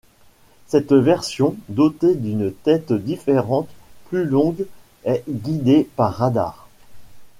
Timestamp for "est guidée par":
5.03-6.15